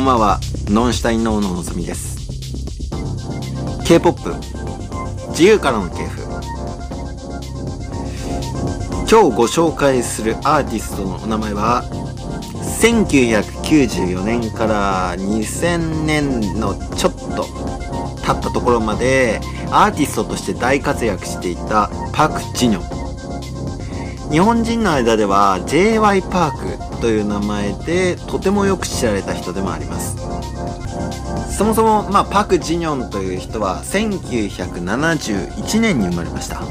[0.00, 2.16] んばんは、ノンシュタインノーののぞみです。
[3.84, 4.34] K-POP、
[5.28, 6.22] 自由からの系譜。
[9.10, 11.84] 今日ご紹介するアーティストのお名前は、
[12.80, 17.44] 1994年から2000年のちょっと
[18.24, 19.40] 経ったところまで
[19.70, 22.99] アーティストとして大活躍していたパク・ジニョン。
[24.30, 26.22] 日本人の間では J.Y.
[26.22, 30.16] パークという名前でとてもよく知られた人でもあります。
[31.56, 36.62] そもそも、まあ、パク・ジニョンという人は1971年に生まれました。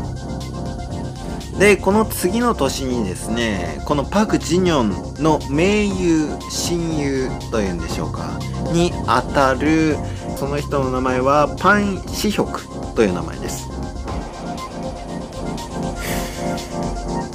[1.60, 8.40] で、この次の年にですね、このパク・ジニョンの盟友、親友というんでしょうか、
[8.72, 9.98] にあたる、
[10.38, 13.79] その人の名前はパン・シヒョクという名前です。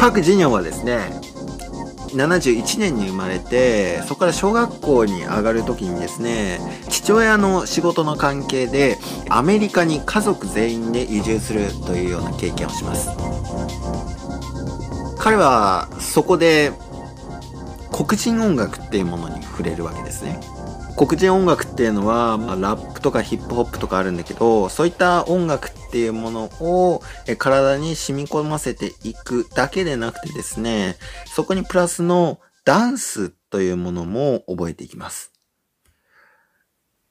[0.05, 0.99] パク・ジニョンはですね、
[2.13, 8.99] 71年に生まれて、そこから小学校に上がる時にですね、父親の仕事の関係で
[9.31, 13.09] アメリカに家族全員で移住するというような経験をします。
[15.19, 16.71] 彼はそこで
[17.91, 20.39] 黒人音楽っていうものに触れるわけですね。
[20.97, 35.33] 黒人音楽っていうのは、まあ、ラップとかヒップホップとかあるんだけど、そういった音楽っていうものをえ体に染み込ませていくだけでなくてですね、そこにプラスのダンスというものも覚えていきます。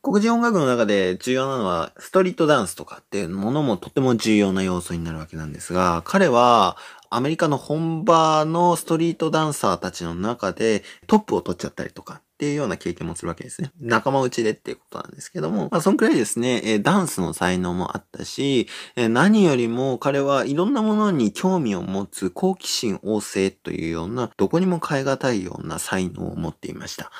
[0.01, 6.77] 黒人音楽の中で重要なのは、ストリートダンスとかっていうものもとても重要な要素になるわけなんですが、彼は
[7.09, 13.71] アメリカの本場のストリートダンサーたちの中でトップを取っちゃったりとかっていうような経験もするわけですね。
[13.79, 27.11] 仲間内でっていうことなんですけども、まあそんくらいですね、えダンスの才能もあったし、え何よりも彼はいろんなものに興味を持つ好奇心旺盛というような、どこにも変え難いような才能を持っていました。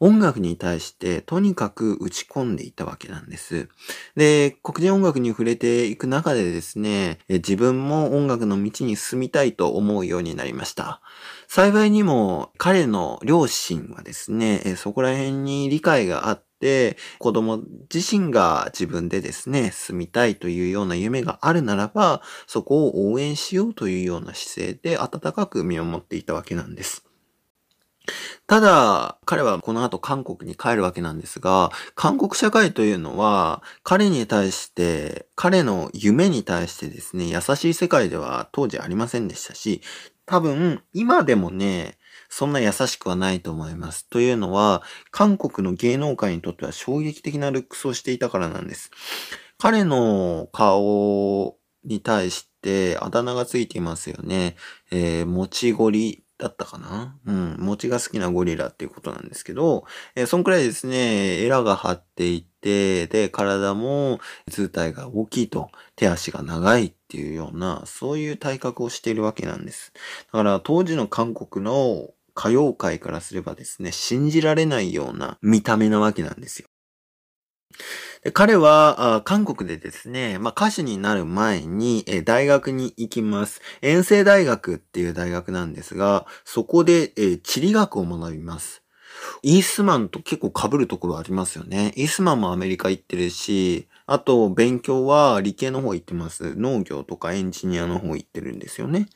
[0.00, 3.68] 音楽に対してとにかく打ち込んでいたわけなんです。
[4.16, 11.00] で、黒人音楽に触れていく中でですね、自分も音楽の道に進みたいと思うようになりました。
[11.48, 27.05] 幸いにも彼の両親はですね、そこら辺に理解があって、子供自身が自分でですね、住みたいというような夢があるならば、そこを応援しようというような姿勢で温かく見守っていたわけなんです。
[28.46, 39.80] ただ、彼はこの後韓国に帰るわけなんですが、韓国社会というのは、彼に対して、彼の夢に対してですね、優しい世界では当時ありませんでしたし、
[40.26, 44.08] 多分、今でもね、そんな優しくはないと思います。
[44.08, 48.90] というのは、韓国の芸能界にとっては衝撃的なルックスをしていたからなんです。
[49.58, 54.56] 彼の顔に対してあだ名がついていますよね。
[54.90, 57.18] えー、もちごりだったかな？
[57.26, 57.56] うん。
[57.58, 69.92] 餅が好きなゴリラっていうことなんですけど、えー、そんくらいですね、エラが張っていて、で、体も図体が大きいと、手足が長いっていうような、そういう体格をしているわけなんです。
[70.32, 76.68] だから当時の韓国の歌謡界からすればですね、信じられないような見た目なわけなんですよ。
[78.22, 83.60] で彼は韓国でですね、まあ、歌手になる前に、え大学に行きます。
[83.82, 88.82] 遠征大学っていう大学なんですが、そこで、え地理学を学びます。
[89.42, 91.92] イースマンと結構被るところありますよね。
[91.96, 96.54] イースマンもアメリカ行ってるし、あと勉強は理系の方行ってます。
[96.56, 99.08] 農業とかエンジニアの方行ってるんですよね。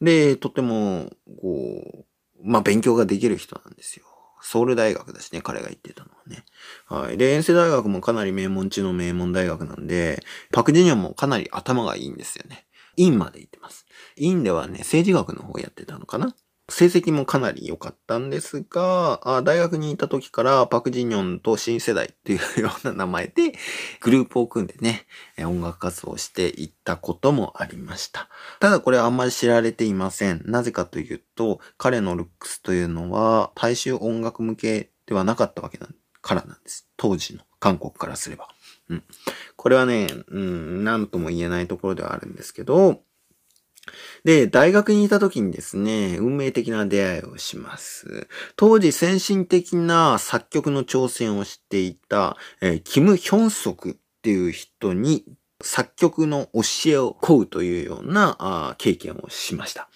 [0.00, 1.10] で、とても、
[1.40, 2.04] こう、
[2.42, 4.04] まあ、勉強ができる人なんですよ。
[4.46, 6.44] ソウル大学だしね、彼が言ってたのはね。
[6.86, 7.18] はい。
[7.18, 12.64] で、遠征大学もかなり名門中の名門大学なんで、パクジニョンもかなり頭がいいんですよね。
[12.96, 13.86] インまで行ってます。
[14.14, 16.34] 院ではね、政治学の方やってたのかな
[16.68, 23.52] 成績もかなり良かったんですが、あ大学にいた時からパクジニョンと新世代っていうような名前で
[24.00, 25.06] グループを組んでね、
[25.38, 28.28] 音楽活動をしていったこともありました。
[28.58, 30.42] ただこれはあんまり知られていません。
[30.44, 35.86] なぜかというと、彼のルックスというのは大衆音楽向けではなかったわけな
[36.20, 36.88] からなんです。
[36.96, 38.48] 当時の韓国からすれば。
[38.88, 39.04] うん。
[39.54, 43.02] これはね、うん、なんとも言えないところではあるんですけど、
[44.24, 48.28] で、大学にいた時にですね、運命的な出会いをします。
[48.56, 55.24] 当時先進的な作曲の挑戦をしていた、えー、キム・ヒョンソクっていう人に
[55.62, 59.88] 作曲の教えを請うというようなあ経験をしました。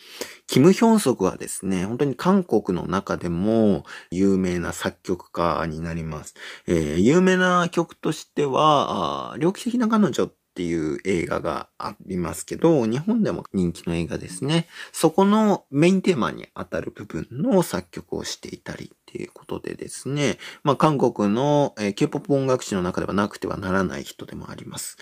[0.46, 6.34] キム・ヒョンソクはですね、本当に韓国の中でも有名な作曲家になります。
[6.66, 14.66] えー、有名な曲としては、猟奇的な彼女っっていう映画がありますけど、日本でも人気の映画ですね。
[14.92, 24.98] そこのメインテーマに当たる部分の作曲をしていたりっていうことでですね、まあ韓国の、えー、K-POP 音楽史の中ではなくてはならない人でもあります。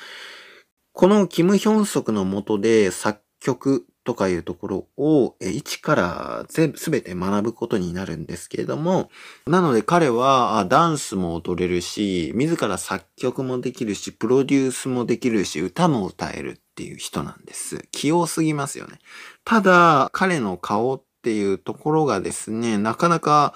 [0.93, 9.11] このキム・ヒョンソクの下で作曲とかいうところを、え一から全部、すべて学ぶことになるんですけれども、
[9.47, 17.87] なので彼はダンスも踊れるし、自ら作曲もできるし、プロデュースもできるし、歌も歌えるっていう人なんです。
[17.93, 18.99] 器用すぎますよね。
[19.45, 23.53] ただ、彼の顔っていうところがですね、なかなか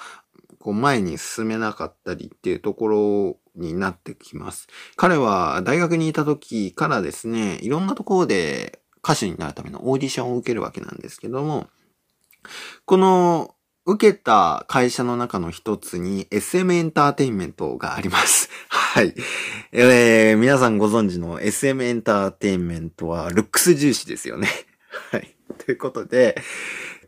[0.59, 4.69] こう前に進めなかったりっていうところになってきます。
[4.97, 11.69] 彼は大学にいた時からですね、いろんなところで歌手になるためのオーディションを受けるわけなんですけども、
[12.85, 13.55] この
[13.85, 18.49] 受けた会社の中の一つに SM エンターテインメントがあります。
[18.71, 19.15] はい。
[19.73, 24.49] えー、皆さんご存知の SM エンターテインメントはルックス重視ですよね。
[25.11, 25.35] はい。
[25.59, 26.41] ということで、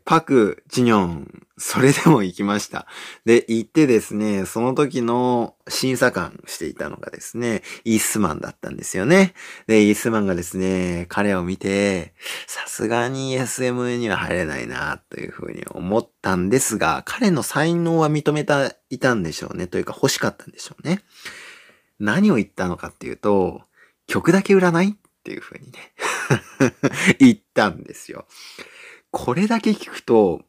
[0.05, 2.85] パク・ジニョン、それでも行きました。
[3.25, 9.33] で、行ってですね、その時の審査官していたのがですね、イースマンだったんですよね。
[9.65, 12.13] で、イースマンがですね、彼を見て、
[12.45, 19.65] さすがに SMA には入れないな、というふうに思ったんですが、彼の才能は認めた、いたんでしょうね。
[19.65, 21.01] というか欲しかったんでしょうね。
[21.99, 23.63] 何を言ったのかっていうと、
[24.05, 24.89] 曲だけ売らない？
[24.89, 24.93] っ
[25.25, 25.79] ていうふうにね
[27.17, 28.27] 言ったんですよ。
[29.17, 30.41] これだけ聞くと、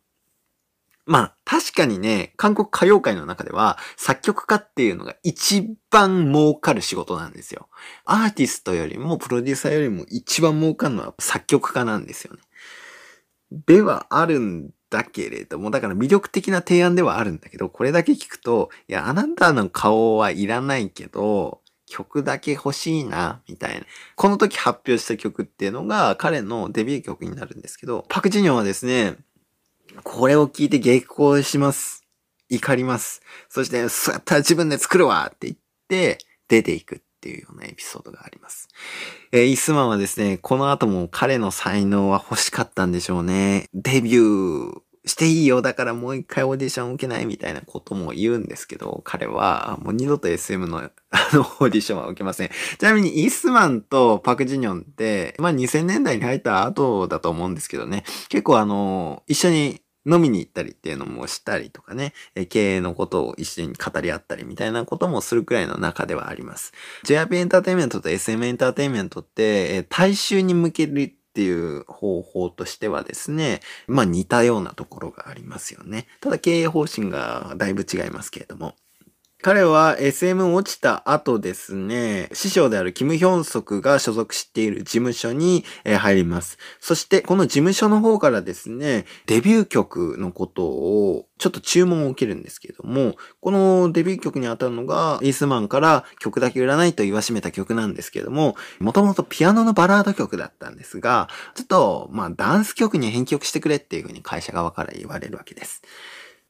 [1.05, 7.69] まあ確かにね、韓国歌謡界の中では作曲家っていうのが一番儲かる仕事なんですよ。
[8.05, 12.41] アーティストよりもプロデューサーよりも一番儲かるのは作曲家なんですよね。
[13.53, 23.87] ではあるんだけれども、だから魅力的な提案ではあるんだけど、これだけ聞くと、いや、あなたの顔はいらないけど、曲だけ欲しいな、みたいな。
[24.17, 29.17] この時発表した曲っていうのが彼のデビュー曲になるんですけど、パクジニョンはですね、
[30.03, 32.05] これを聞いて激高します。
[32.49, 33.23] 怒ります。
[33.49, 36.19] そして、そうやったら自分で作るわって言って、
[36.49, 38.69] 出ていくっていうようなエピソードがあります。
[39.33, 43.69] えー、イスマンはですね、この後も彼の才能は欲しかったんでしょうね。
[43.75, 45.63] デビューしていいよ。
[45.63, 50.91] だからもう一回オーディション受けないみたいなことも言うんですけど、彼はもう二度と SM のあ
[51.33, 52.51] のオーディションは受けません。
[52.79, 62.13] ちなみにイースマンとパクジニョンって、まあ2000年代に入った後だと思うんですけどね、結構あの、一緒に飲みに行ったりっていうのもしたりとかね、
[62.49, 66.73] 経営のことを一緒に語り合ったりみたいなこともするくらいの中ではあります。
[67.05, 76.07] JRP エンターテイメントと SM エンターテイメントって、大衆に向けるっていう方法としてはですね、まあ似たようなところがありますよね。
[76.23, 78.75] ただ経営方針がだいぶ違いますけれども。
[79.43, 86.59] 彼は SM 落ちた後ですね、師匠であるキム・ヒョンソクが所属している事務所に入ります。
[86.81, 105.83] そしてこの事務所の方からですね、デビュー曲のことをちょっと注文を受けるんですけれども、このデビュー曲に当たるのがイースマンから曲だけ売らないと言わしめた曲なんですけれども、もともとピアノのバラード曲だったんですが、ちょっとまあダンス曲に編曲してくれっていう風に会社側から言われるわけです。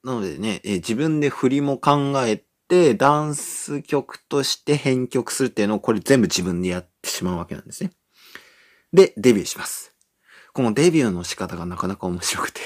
[0.03, 7.91] なのでね、自分で振りも考えて、ダンス曲として編曲するっていうのをこれ全部自分でやってしまうわけなんですね。
[8.93, 9.95] で、デビューします。
[10.53, 12.61] このデビューの仕方がなかなか面白くて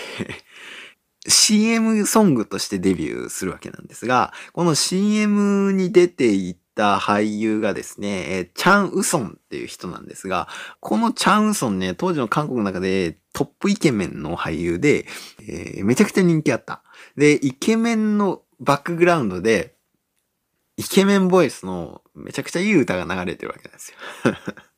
[1.26, 10.48] CM ソングとしてデビューするわけなんですが、この CM に出ていた俳優がですね、チャン・ウソンっていう人なんですが、
[10.80, 15.06] このチャン・ウソンね、当時の韓国の中でトップイケメンの俳優で、
[15.40, 16.82] えー、めちゃくちゃ人気あった。
[17.16, 19.74] で、イケメンのバックグラウンドで、
[20.80, 23.98] イケメンボイスのめちゃくちゃいい歌が流れてるわけなんですよ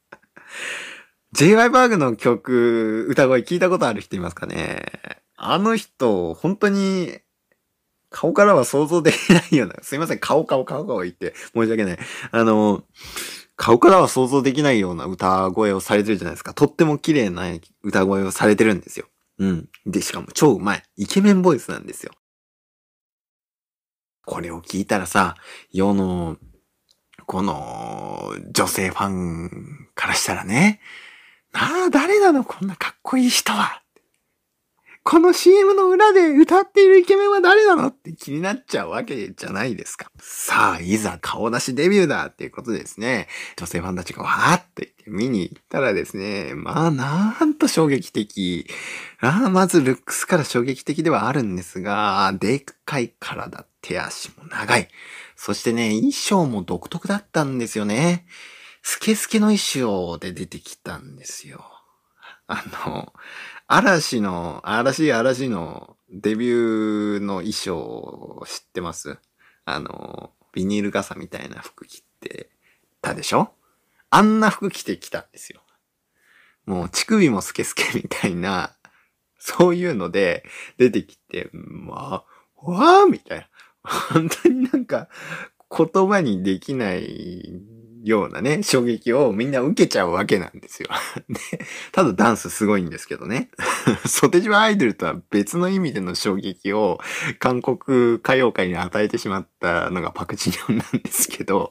[1.32, 4.82] j y バーグの曲、歌声聞いたことある人いますかね？
[5.36, 7.20] あの人、本当に、
[8.10, 11.98] 顔からは想像できないような、すいません、顔顔顔顔言って申し訳ない。
[12.32, 12.82] あの、
[13.56, 16.52] 顔からは想像できないような歌声をされてるじゃないですか。
[16.52, 17.44] とっても綺麗な
[17.82, 19.06] 歌声をされてるんですよ。
[19.38, 19.68] うん。
[19.86, 20.82] で、しかも超うまい。
[20.96, 22.12] イケメンボイスなんですよ。
[24.24, 25.34] これを聞いたらさ、
[25.72, 26.36] 世の、
[27.26, 30.80] この、女性ファンからしたらね、
[31.52, 32.44] なあ、誰なの？
[32.44, 33.82] こんなかっこいい人は。
[35.04, 37.88] この CM の裏で歌っているイケメンは誰なの？
[37.88, 40.06] って気になっちゃうわけじゃないですか。
[40.18, 43.26] さあ、いざ顔出しデビューだっていうことですね。
[43.56, 48.66] 女性ファンたちがわーってって見に行ったらですね、まあなんと衝撃的。
[49.20, 54.88] あまずルックスから衝撃的ではあるんですが、でっかい体、手足も長い。
[55.36, 58.26] そしてね、衣装も独特だったんですよね。
[58.82, 61.64] スケスケの衣装で出てきたんですよ。
[62.46, 63.12] あの、
[63.66, 69.18] 嵐の、嵐嵐のデビューの衣装を知ってます？
[69.64, 72.50] あの、ビニール傘みたいな服着て
[73.00, 73.52] たでしょ？
[74.10, 75.62] あんな服着てきたんですよ。
[76.66, 78.76] もう乳首もスケスケみたいな、
[79.38, 80.44] そういうので
[80.76, 83.48] 出てきて、まあ、わーみたいな。
[83.82, 85.08] 本当になんか
[85.76, 87.62] 言葉にできない
[88.04, 90.88] ようなね、衝撃をみんな受けちゃうわけなんですよ。
[91.28, 93.50] で、ただダンスすごいんですけどね。
[94.06, 96.98] ソテジワアイドルとは別の意味での衝撃を
[97.38, 101.70] 韓国歌謡界に与えてしまったのがパクチニョンなんですけど、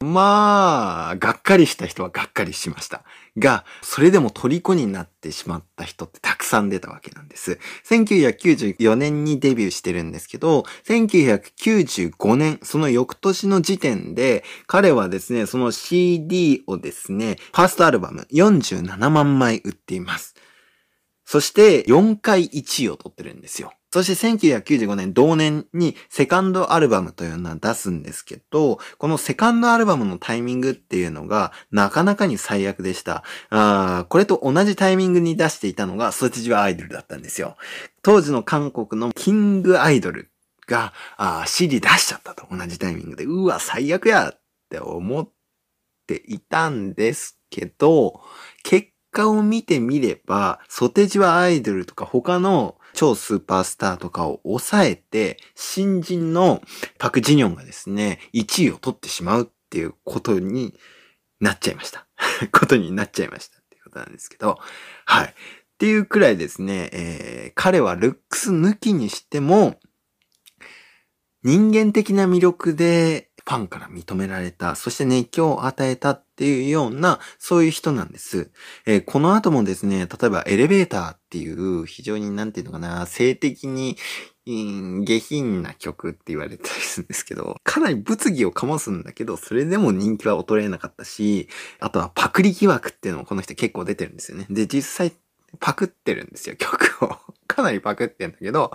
[0.00, 3.04] まあ、がっかりした人はがっかりしました。
[3.38, 7.58] が、それでも虜になってしまった人ってたくさん出たわけなんです。
[7.88, 20.34] 1994年にデビューしてるんですけど、1995年、その翌年の時点で、彼はですね、その CD をですね、ファーストアルバム47万枚売っています。
[21.24, 23.72] そして4回1位を取ってるんですよ。
[23.90, 33.24] そして1995年同年にセカンドアルバムというのは出すんですけど、このセカンドアルバムのタイミングっていうのがなかなかに最悪でした。
[33.50, 37.56] あこれと同じタイミングに出していたのがソチジワアイドルだったんですよ。
[38.02, 40.30] 当時の韓国のキングアイドル
[40.66, 45.28] があ CD 出しちゃったと同じタイミングで、うわ、最悪やって思っ
[46.06, 48.20] ていたんですけど、
[48.62, 56.60] 結果を見てみれば、ソテジワアイドルとか他の超スーパースターとかを抑えて、新人の
[56.98, 60.74] パク・ジニョンがですね、1位を取ってしまうっていうことに
[61.38, 62.08] なっちゃいました。
[62.50, 64.58] ことになっちゃいましたっていうことなんですけど、
[65.04, 65.26] はい。
[65.28, 65.32] っ
[65.78, 69.78] ていうくらいですね、えー、彼はルックス抜きにしても、
[71.44, 78.50] 人間的な魅力でファンから認められた、そして熱狂を与えたっていうような、そういう人なんです。
[78.84, 83.96] えー、この後もですね、例えばエレベーターっていう非常になんていうのかな、性的に
[84.44, 91.48] 下品な曲って言われたりするんですけど、かなり物議を醸すんだけど、それでも人気は衰えなかったし、
[91.80, 94.46] あとはパクリ疑惑っていうのもこの人結構出てるんですよね。
[94.50, 95.12] で、実際
[95.58, 97.16] パクってるんですよ、曲を。
[97.48, 98.72] かなりパクってんだけど、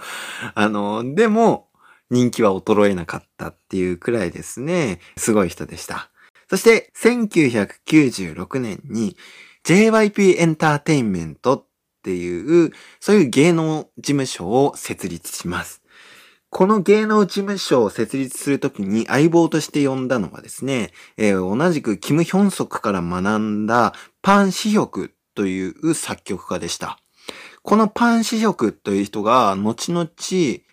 [0.56, 1.70] あの、でも、
[2.14, 6.12] 人気は衰えなかったっていうくらいですね、すごい人でした。
[6.48, 9.18] そして、1996年に
[9.64, 11.66] JYP エンターテインメントっ
[12.04, 15.82] ていう、そういう芸能事務所を設立します。
[16.52, 27.00] この芸能事務所を設立するときに相棒として呼んだのはですね、えー、同じくキム・ヒョンソクから学んだパン・シヒョクという作曲家でした。
[27.64, 30.06] このパン・シヒョクという人が後々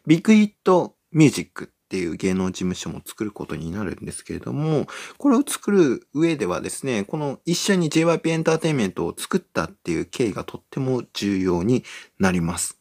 [0.06, 4.86] ビッグヒットミュージックっていう芸能事務所も作ることになるんですけれども、
[5.18, 11.84] これを作る上ではですね、この一緒に JYP エンターテインメントを作ったっていう経緯がとっても重要に
[12.18, 12.78] なります。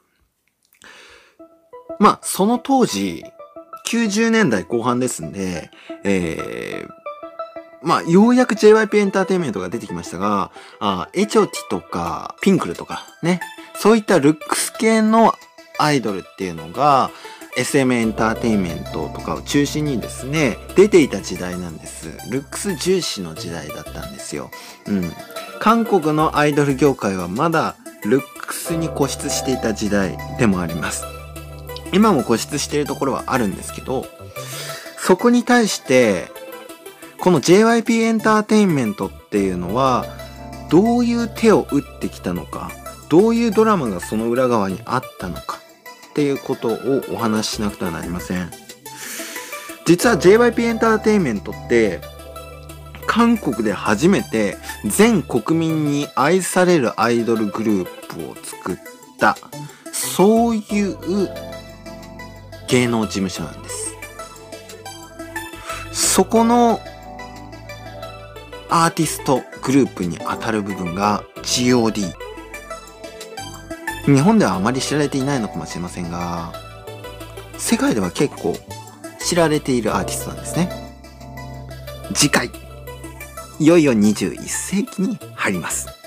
[2.00, 3.24] まあ、その当時、
[3.88, 5.72] 90年代後半ですんで、
[6.04, 7.00] えー、
[7.82, 13.40] まあ、ようやく JYP エンターテインメントが出てきましたが、あエチョティとか、ピンクルとか、ね、
[13.76, 15.34] そういったルックス系の
[15.80, 17.10] アイドルっていうのが、
[17.60, 22.08] SM エンターテインメントとかを中心にですね、出ていた時代なんです。
[22.32, 24.50] ルックス重視の時代だったんですよ。
[24.88, 25.12] うん。
[25.60, 27.76] 韓国のアイドル業界はまだ
[28.06, 31.04] ルックスに固執していた時代でもあります。
[31.92, 34.06] 今も固執しているところはあるんですけど、
[34.98, 36.32] そこに対して、
[37.20, 40.06] この JYP エンターテインメントっていうのは、
[40.70, 42.72] どういう手を打ってきたのか、
[43.10, 45.59] どういうドラマがその裏側にあったのか、
[46.10, 48.52] っていうことをお話ししなくてはなりません。
[49.86, 52.02] 実は JYP エンターテインメントって
[53.08, 58.78] 韓国で初めて全国民に愛されるアイドルグループを作っ
[59.18, 59.36] た
[59.92, 60.98] そういう
[62.68, 63.96] 芸能事務所なんです。
[65.92, 66.80] そこの
[68.70, 72.14] アーティストグループに当たる部分が GOD
[74.06, 76.54] 日本ではあまり知られていないのかもしれませんが、
[77.58, 78.56] 世界では結構
[79.20, 80.70] 知られているアーティストなんですね。
[82.14, 82.50] 次回、
[83.60, 85.99] いよいよ21世紀に入ります。